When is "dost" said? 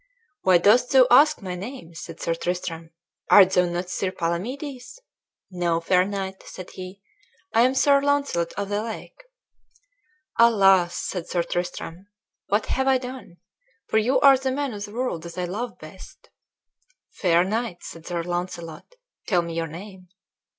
0.57-0.89